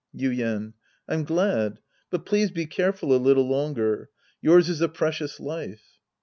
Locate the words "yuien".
0.17-0.73